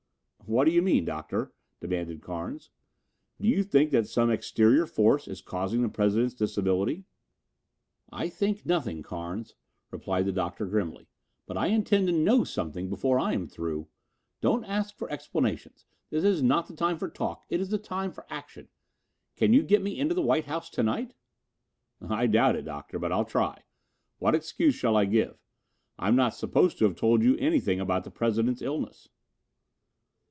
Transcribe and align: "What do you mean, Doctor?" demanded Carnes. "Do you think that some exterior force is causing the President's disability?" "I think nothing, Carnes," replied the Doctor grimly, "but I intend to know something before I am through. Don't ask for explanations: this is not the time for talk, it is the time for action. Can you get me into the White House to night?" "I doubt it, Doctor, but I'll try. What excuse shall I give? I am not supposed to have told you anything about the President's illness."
"What 0.47 0.65
do 0.65 0.71
you 0.71 0.81
mean, 0.81 1.05
Doctor?" 1.05 1.53
demanded 1.79 2.21
Carnes. 2.21 2.71
"Do 3.39 3.47
you 3.47 3.63
think 3.63 3.91
that 3.91 4.05
some 4.05 4.29
exterior 4.29 4.85
force 4.85 5.25
is 5.29 5.39
causing 5.41 5.81
the 5.81 5.87
President's 5.87 6.33
disability?" 6.35 7.05
"I 8.11 8.27
think 8.27 8.65
nothing, 8.65 9.01
Carnes," 9.01 9.55
replied 9.91 10.25
the 10.25 10.33
Doctor 10.33 10.65
grimly, 10.65 11.07
"but 11.45 11.55
I 11.55 11.67
intend 11.67 12.07
to 12.07 12.11
know 12.13 12.43
something 12.43 12.89
before 12.89 13.17
I 13.17 13.31
am 13.31 13.47
through. 13.47 13.87
Don't 14.41 14.65
ask 14.65 14.97
for 14.97 15.09
explanations: 15.09 15.85
this 16.09 16.25
is 16.25 16.43
not 16.43 16.67
the 16.67 16.75
time 16.75 16.97
for 16.97 17.07
talk, 17.09 17.45
it 17.47 17.61
is 17.61 17.69
the 17.69 17.77
time 17.77 18.11
for 18.11 18.25
action. 18.29 18.67
Can 19.37 19.53
you 19.53 19.63
get 19.63 19.81
me 19.81 19.97
into 19.97 20.15
the 20.15 20.21
White 20.21 20.45
House 20.47 20.69
to 20.71 20.83
night?" 20.83 21.13
"I 22.01 22.27
doubt 22.27 22.57
it, 22.57 22.63
Doctor, 22.63 22.99
but 22.99 23.13
I'll 23.13 23.23
try. 23.23 23.63
What 24.19 24.35
excuse 24.35 24.75
shall 24.75 24.97
I 24.97 25.05
give? 25.05 25.37
I 25.97 26.09
am 26.09 26.17
not 26.17 26.35
supposed 26.35 26.77
to 26.79 26.83
have 26.85 26.97
told 26.97 27.23
you 27.23 27.37
anything 27.37 27.79
about 27.79 28.03
the 28.03 28.11
President's 28.11 28.61
illness." 28.61 29.07